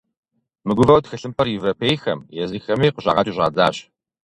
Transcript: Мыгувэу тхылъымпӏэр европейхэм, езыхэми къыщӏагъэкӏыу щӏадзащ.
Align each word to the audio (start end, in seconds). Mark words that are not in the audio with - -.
Мыгувэу 0.67 1.01
тхылъымпӏэр 1.03 1.47
европейхэм, 1.57 2.19
езыхэми 2.43 2.93
къыщӏагъэкӏыу 2.95 3.35
щӏадзащ. 3.35 3.77